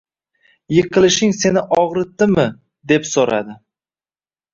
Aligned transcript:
Yiqilishing 0.77 1.35
seni 1.39 1.63
ogʻritdimi 1.81 2.45
deb 2.93 3.05
soʻradi. 3.11 3.59